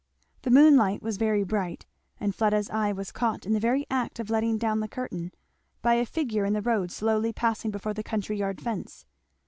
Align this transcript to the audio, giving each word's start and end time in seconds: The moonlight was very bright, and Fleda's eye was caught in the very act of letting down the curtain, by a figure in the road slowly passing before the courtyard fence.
The 0.41 0.49
moonlight 0.49 1.03
was 1.03 1.17
very 1.17 1.43
bright, 1.43 1.85
and 2.19 2.33
Fleda's 2.33 2.71
eye 2.71 2.91
was 2.91 3.11
caught 3.11 3.45
in 3.45 3.53
the 3.53 3.59
very 3.59 3.85
act 3.91 4.19
of 4.19 4.31
letting 4.31 4.57
down 4.57 4.79
the 4.79 4.87
curtain, 4.87 5.31
by 5.83 5.93
a 5.93 6.07
figure 6.07 6.43
in 6.43 6.53
the 6.53 6.61
road 6.63 6.89
slowly 6.91 7.31
passing 7.31 7.69
before 7.69 7.93
the 7.93 8.01
courtyard 8.03 8.59
fence. 8.59 9.05